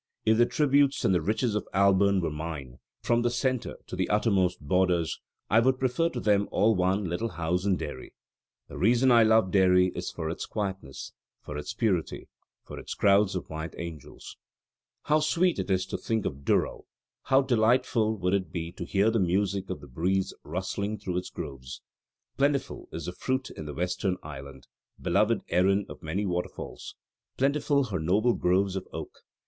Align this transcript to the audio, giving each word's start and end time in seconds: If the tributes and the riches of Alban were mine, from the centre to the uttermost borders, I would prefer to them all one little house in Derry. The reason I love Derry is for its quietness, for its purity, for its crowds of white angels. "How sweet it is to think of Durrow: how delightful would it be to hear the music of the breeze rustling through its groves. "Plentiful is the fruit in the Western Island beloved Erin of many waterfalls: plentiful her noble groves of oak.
If 0.25 0.39
the 0.39 0.47
tributes 0.47 1.05
and 1.05 1.13
the 1.13 1.21
riches 1.21 1.53
of 1.53 1.67
Alban 1.75 2.21
were 2.21 2.31
mine, 2.31 2.79
from 3.03 3.21
the 3.21 3.29
centre 3.29 3.77
to 3.85 3.95
the 3.95 4.09
uttermost 4.09 4.59
borders, 4.59 5.19
I 5.47 5.59
would 5.59 5.77
prefer 5.79 6.09
to 6.09 6.19
them 6.19 6.49
all 6.51 6.73
one 6.75 7.03
little 7.05 7.29
house 7.29 7.65
in 7.65 7.77
Derry. 7.77 8.15
The 8.67 8.79
reason 8.79 9.11
I 9.11 9.21
love 9.21 9.51
Derry 9.51 9.89
is 9.93 10.09
for 10.09 10.27
its 10.31 10.47
quietness, 10.47 11.13
for 11.43 11.55
its 11.55 11.75
purity, 11.75 12.27
for 12.65 12.79
its 12.79 12.95
crowds 12.95 13.35
of 13.35 13.47
white 13.47 13.75
angels. 13.77 14.37
"How 15.03 15.19
sweet 15.19 15.59
it 15.59 15.69
is 15.69 15.85
to 15.85 15.99
think 15.99 16.25
of 16.25 16.43
Durrow: 16.43 16.85
how 17.25 17.43
delightful 17.43 18.17
would 18.17 18.33
it 18.33 18.51
be 18.51 18.71
to 18.71 18.85
hear 18.85 19.11
the 19.11 19.19
music 19.19 19.69
of 19.69 19.81
the 19.81 19.87
breeze 19.87 20.33
rustling 20.43 20.97
through 20.97 21.17
its 21.17 21.29
groves. 21.29 21.79
"Plentiful 22.37 22.89
is 22.91 23.05
the 23.05 23.11
fruit 23.13 23.51
in 23.51 23.65
the 23.67 23.75
Western 23.75 24.17
Island 24.23 24.65
beloved 24.99 25.41
Erin 25.49 25.85
of 25.87 26.01
many 26.01 26.25
waterfalls: 26.25 26.95
plentiful 27.37 27.83
her 27.83 27.99
noble 27.99 28.33
groves 28.33 28.75
of 28.75 28.87
oak. 28.91 29.19